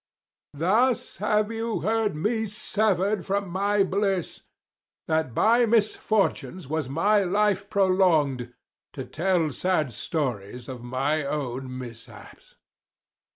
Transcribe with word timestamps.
Thus 0.55 1.17
have 1.17 1.51
you 1.51 1.81
heard 1.81 2.15
me 2.15 2.47
sever'd 2.47 3.23
from 3.23 3.47
my 3.51 3.83
bliss; 3.83 4.41
That 5.07 5.35
by 5.35 5.67
misfortunes 5.67 6.67
was 6.67 6.89
my 6.89 7.23
life 7.23 7.69
prolong'd, 7.69 8.49
120 8.89 8.91
To 8.93 9.05
tell 9.05 9.51
sad 9.51 9.93
stories 9.93 10.67
of 10.67 10.81
my 10.81 11.23
own 11.23 11.77
mishaps. 11.77 12.55